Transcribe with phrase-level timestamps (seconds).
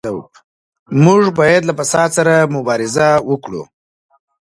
[1.05, 3.63] موږ بايد له فساد سره مبارزه وکړو.